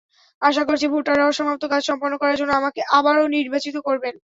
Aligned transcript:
আশা 0.41 0.63
করছি, 0.67 0.85
ভোটাররা 0.93 1.25
অসমাপ্ত 1.27 1.63
কাজ 1.71 1.81
সম্পন্ন 1.89 2.13
করার 2.21 2.39
জন্য 2.39 2.51
আমাকে 2.55 2.81
আবারও 2.97 3.25
নির্বাচিত 3.35 3.75
করবেন। 3.87 4.15